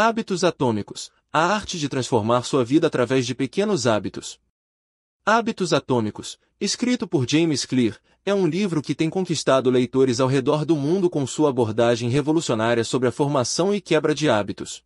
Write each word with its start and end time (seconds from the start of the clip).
Hábitos 0.00 0.44
Atômicos 0.44 1.10
A 1.32 1.44
arte 1.44 1.76
de 1.76 1.88
transformar 1.88 2.44
sua 2.44 2.64
vida 2.64 2.86
através 2.86 3.26
de 3.26 3.34
pequenos 3.34 3.84
hábitos. 3.84 4.38
Hábitos 5.26 5.72
Atômicos, 5.72 6.38
escrito 6.60 7.08
por 7.08 7.28
James 7.28 7.64
Clear, 7.64 7.98
é 8.24 8.32
um 8.32 8.46
livro 8.46 8.80
que 8.80 8.94
tem 8.94 9.10
conquistado 9.10 9.68
leitores 9.70 10.20
ao 10.20 10.28
redor 10.28 10.64
do 10.64 10.76
mundo 10.76 11.10
com 11.10 11.26
sua 11.26 11.50
abordagem 11.50 12.08
revolucionária 12.10 12.84
sobre 12.84 13.08
a 13.08 13.10
formação 13.10 13.74
e 13.74 13.80
quebra 13.80 14.14
de 14.14 14.30
hábitos. 14.30 14.84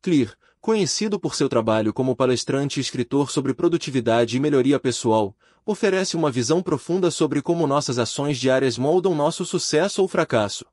Clear, 0.00 0.32
conhecido 0.60 1.18
por 1.18 1.34
seu 1.34 1.48
trabalho 1.48 1.92
como 1.92 2.14
palestrante 2.14 2.78
e 2.78 2.80
escritor 2.80 3.32
sobre 3.32 3.52
produtividade 3.52 4.36
e 4.36 4.38
melhoria 4.38 4.78
pessoal, 4.78 5.36
oferece 5.66 6.14
uma 6.14 6.30
visão 6.30 6.62
profunda 6.62 7.10
sobre 7.10 7.42
como 7.42 7.66
nossas 7.66 7.98
ações 7.98 8.38
diárias 8.38 8.78
moldam 8.78 9.12
nosso 9.12 9.44
sucesso 9.44 10.00
ou 10.00 10.06
fracasso. 10.06 10.64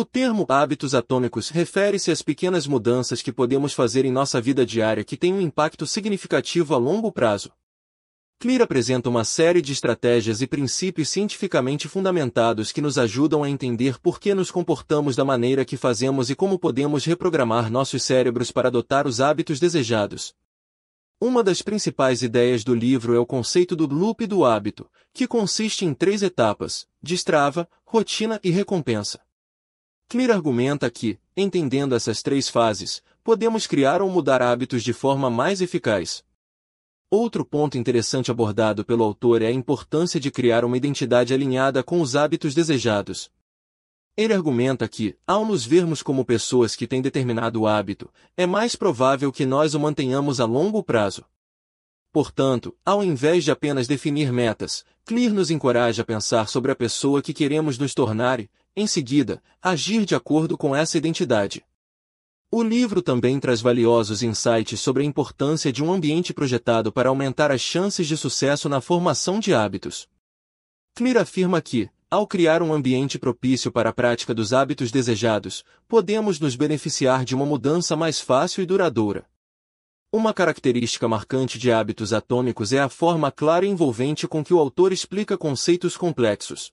O 0.00 0.04
termo 0.04 0.46
hábitos 0.48 0.94
atômicos 0.94 1.48
refere-se 1.48 2.12
às 2.12 2.22
pequenas 2.22 2.68
mudanças 2.68 3.20
que 3.20 3.32
podemos 3.32 3.72
fazer 3.72 4.04
em 4.04 4.12
nossa 4.12 4.40
vida 4.40 4.64
diária 4.64 5.02
que 5.02 5.16
têm 5.16 5.34
um 5.34 5.40
impacto 5.40 5.88
significativo 5.88 6.72
a 6.72 6.78
longo 6.78 7.10
prazo. 7.10 7.50
Clear 8.38 8.62
apresenta 8.62 9.08
uma 9.08 9.24
série 9.24 9.60
de 9.60 9.72
estratégias 9.72 10.40
e 10.40 10.46
princípios 10.46 11.08
cientificamente 11.08 11.88
fundamentados 11.88 12.70
que 12.70 12.80
nos 12.80 12.96
ajudam 12.96 13.42
a 13.42 13.50
entender 13.50 13.98
por 13.98 14.20
que 14.20 14.32
nos 14.34 14.52
comportamos 14.52 15.16
da 15.16 15.24
maneira 15.24 15.64
que 15.64 15.76
fazemos 15.76 16.30
e 16.30 16.36
como 16.36 16.60
podemos 16.60 17.04
reprogramar 17.04 17.68
nossos 17.68 18.04
cérebros 18.04 18.52
para 18.52 18.68
adotar 18.68 19.04
os 19.04 19.20
hábitos 19.20 19.58
desejados. 19.58 20.32
Uma 21.20 21.42
das 21.42 21.60
principais 21.60 22.22
ideias 22.22 22.62
do 22.62 22.72
livro 22.72 23.16
é 23.16 23.18
o 23.18 23.26
conceito 23.26 23.74
do 23.74 23.92
loop 23.92 24.24
do 24.28 24.44
hábito, 24.44 24.88
que 25.12 25.26
consiste 25.26 25.84
em 25.84 25.92
três 25.92 26.22
etapas: 26.22 26.86
destrava, 27.02 27.68
rotina 27.84 28.38
e 28.44 28.50
recompensa. 28.50 29.18
Clear 30.10 30.30
argumenta 30.30 30.90
que, 30.90 31.18
entendendo 31.36 31.94
essas 31.94 32.22
três 32.22 32.48
fases, 32.48 33.02
podemos 33.22 33.66
criar 33.66 34.00
ou 34.00 34.08
mudar 34.08 34.40
hábitos 34.40 34.82
de 34.82 34.94
forma 34.94 35.28
mais 35.28 35.60
eficaz. 35.60 36.24
Outro 37.10 37.44
ponto 37.44 37.76
interessante 37.76 38.30
abordado 38.30 38.86
pelo 38.86 39.04
autor 39.04 39.42
é 39.42 39.48
a 39.48 39.52
importância 39.52 40.18
de 40.18 40.30
criar 40.30 40.64
uma 40.64 40.78
identidade 40.78 41.34
alinhada 41.34 41.82
com 41.82 42.00
os 42.00 42.16
hábitos 42.16 42.54
desejados. 42.54 43.30
Ele 44.16 44.32
argumenta 44.32 44.88
que, 44.88 45.14
ao 45.26 45.44
nos 45.44 45.66
vermos 45.66 46.02
como 46.02 46.24
pessoas 46.24 46.74
que 46.74 46.86
têm 46.86 47.02
determinado 47.02 47.66
hábito, 47.66 48.10
é 48.34 48.46
mais 48.46 48.74
provável 48.74 49.30
que 49.30 49.44
nós 49.44 49.74
o 49.74 49.80
mantenhamos 49.80 50.40
a 50.40 50.46
longo 50.46 50.82
prazo. 50.82 51.22
Portanto, 52.18 52.76
ao 52.84 53.04
invés 53.04 53.44
de 53.44 53.52
apenas 53.52 53.86
definir 53.86 54.32
metas, 54.32 54.84
Clear 55.04 55.32
nos 55.32 55.52
encoraja 55.52 56.02
a 56.02 56.04
pensar 56.04 56.48
sobre 56.48 56.72
a 56.72 56.74
pessoa 56.74 57.22
que 57.22 57.32
queremos 57.32 57.78
nos 57.78 57.94
tornar 57.94 58.40
e, 58.40 58.50
em 58.74 58.88
seguida, 58.88 59.40
agir 59.62 60.04
de 60.04 60.16
acordo 60.16 60.58
com 60.58 60.74
essa 60.74 60.98
identidade. 60.98 61.64
O 62.50 62.60
livro 62.60 63.02
também 63.02 63.38
traz 63.38 63.60
valiosos 63.60 64.20
insights 64.20 64.80
sobre 64.80 65.04
a 65.04 65.06
importância 65.06 65.72
de 65.72 65.80
um 65.80 65.92
ambiente 65.92 66.34
projetado 66.34 66.90
para 66.90 67.08
aumentar 67.08 67.52
as 67.52 67.60
chances 67.60 68.08
de 68.08 68.16
sucesso 68.16 68.68
na 68.68 68.80
formação 68.80 69.38
de 69.38 69.54
hábitos. 69.54 70.08
Clear 70.96 71.18
afirma 71.18 71.62
que, 71.62 71.88
ao 72.10 72.26
criar 72.26 72.64
um 72.64 72.72
ambiente 72.72 73.16
propício 73.16 73.70
para 73.70 73.90
a 73.90 73.92
prática 73.92 74.34
dos 74.34 74.52
hábitos 74.52 74.90
desejados, 74.90 75.64
podemos 75.86 76.40
nos 76.40 76.56
beneficiar 76.56 77.24
de 77.24 77.36
uma 77.36 77.46
mudança 77.46 77.94
mais 77.94 78.20
fácil 78.20 78.60
e 78.64 78.66
duradoura. 78.66 79.24
Uma 80.10 80.32
característica 80.32 81.06
marcante 81.06 81.58
de 81.58 81.70
hábitos 81.70 82.14
atômicos 82.14 82.72
é 82.72 82.78
a 82.78 82.88
forma 82.88 83.30
clara 83.30 83.66
e 83.66 83.68
envolvente 83.68 84.26
com 84.26 84.42
que 84.42 84.54
o 84.54 84.58
autor 84.58 84.90
explica 84.90 85.36
conceitos 85.36 85.98
complexos. 85.98 86.72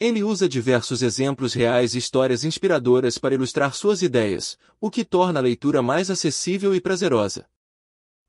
Ele 0.00 0.22
usa 0.22 0.48
diversos 0.48 1.02
exemplos 1.02 1.52
reais 1.52 1.94
e 1.94 1.98
histórias 1.98 2.44
inspiradoras 2.44 3.18
para 3.18 3.34
ilustrar 3.34 3.74
suas 3.74 4.00
ideias, 4.00 4.58
o 4.80 4.90
que 4.90 5.04
torna 5.04 5.40
a 5.40 5.42
leitura 5.42 5.82
mais 5.82 6.10
acessível 6.10 6.74
e 6.74 6.80
prazerosa. 6.80 7.46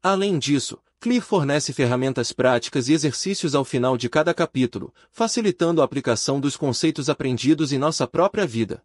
Além 0.03 0.37
disso, 0.37 0.77
Clear 0.99 1.21
fornece 1.21 1.71
ferramentas 1.71 2.33
práticas 2.33 2.89
e 2.89 2.93
exercícios 2.93 3.55
ao 3.55 3.63
final 3.63 3.97
de 3.97 4.09
cada 4.09 4.33
capítulo, 4.33 4.93
facilitando 5.13 5.81
a 5.81 5.85
aplicação 5.85 6.41
dos 6.41 6.57
conceitos 6.57 7.09
aprendidos 7.09 7.71
em 7.71 7.77
nossa 7.77 8.05
própria 8.05 8.45
vida. 8.45 8.83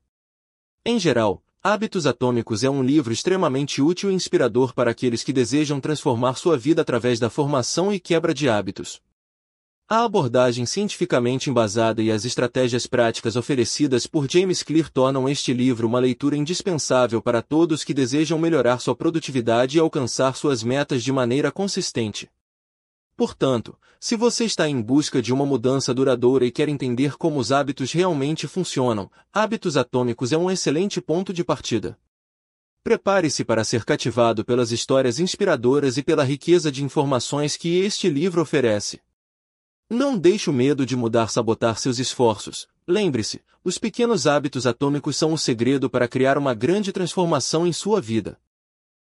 Em 0.85 0.97
geral, 0.97 1.43
Hábitos 1.67 2.07
Atômicos 2.07 2.63
é 2.63 2.69
um 2.69 2.83
livro 2.83 3.11
extremamente 3.11 3.81
útil 3.81 4.11
e 4.11 4.15
inspirador 4.15 4.75
para 4.75 4.91
aqueles 4.91 5.25
que 5.25 5.33
desejam 5.33 5.81
transformar 5.81 6.35
sua 6.35 6.59
vida 6.59 6.83
através 6.83 7.19
da 7.19 7.31
formação 7.31 7.91
e 7.91 7.99
quebra 7.99 8.35
de 8.35 8.51
hábitos. 8.51 9.01
A 9.89 10.05
abordagem 10.05 10.67
cientificamente 10.67 11.49
embasada 11.49 12.03
e 12.03 12.11
as 12.11 12.27
estratégias 12.27 12.87
práticas 12.87 13.35
oferecidas 13.35 14.07
por 14.07 14.31
James 14.31 14.63
Clear 14.63 14.91
tornam 14.91 15.27
este 15.27 15.55
livro 15.55 15.89
uma 15.89 15.99
leitura 15.99 16.37
indispensável 16.37 17.23
para 17.23 17.41
todos 17.41 17.83
que 17.83 17.95
desejam 17.95 18.39
melhorar 18.39 18.79
sua 18.79 18.95
produtividade 18.95 19.79
e 19.79 19.81
alcançar 19.81 20.37
suas 20.37 20.63
metas 20.63 21.03
de 21.03 21.13
maneira 21.13 21.51
consistente. 21.51 22.29
Portanto, 23.17 23.79
se 24.01 24.17
você 24.17 24.45
está 24.45 24.69
em 24.69 24.83
busca 24.83 25.23
de 25.23 25.33
uma 25.33 25.47
mudança 25.47 25.95
duradoura 25.95 26.45
e 26.45 26.51
quer 26.51 26.69
entender 26.69 27.17
como 27.17 27.39
os 27.39 27.53
hábitos 27.53 27.93
realmente 27.93 28.49
funcionam, 28.49 29.11
Hábitos 29.33 29.77
Atômicos 29.77 30.33
é 30.33 30.37
um 30.37 30.51
excelente 30.51 31.01
ponto 31.01 31.33
de 31.33 31.45
partida. 31.45 31.97
Prepare-se 32.83 33.45
para 33.45 33.65
ser 33.65 33.85
cativado 33.85 34.45
pelas 34.45 34.73
histórias 34.73 35.19
inspiradoras 35.19 35.97
e 35.97 36.03
pela 36.03 36.25
riqueza 36.25 36.71
de 36.71 36.85
informações 36.85 37.57
que 37.57 37.79
este 37.79 38.11
livro 38.11 38.43
oferece. 38.43 39.01
Não 39.89 40.19
deixe 40.19 40.51
o 40.51 40.53
medo 40.53 40.85
de 40.85 40.97
mudar 40.97 41.29
sabotar 41.29 41.79
seus 41.79 41.99
esforços. 41.99 42.67
Lembre-se, 42.87 43.41
os 43.63 43.79
pequenos 43.79 44.27
hábitos 44.27 44.67
atômicos 44.67 45.17
são 45.17 45.33
o 45.33 45.39
segredo 45.39 45.89
para 45.89 46.09
criar 46.09 46.37
uma 46.37 46.53
grande 46.53 46.93
transformação 46.93 47.67
em 47.67 47.73
sua 47.73 48.01
vida. 48.01 48.39